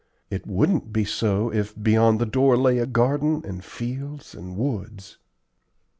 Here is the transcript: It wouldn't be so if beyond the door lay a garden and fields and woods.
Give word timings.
It 0.31 0.47
wouldn't 0.47 0.91
be 0.91 1.05
so 1.05 1.53
if 1.53 1.79
beyond 1.79 2.17
the 2.17 2.25
door 2.25 2.57
lay 2.57 2.79
a 2.79 2.87
garden 2.87 3.43
and 3.45 3.63
fields 3.63 4.33
and 4.33 4.57
woods. 4.57 5.19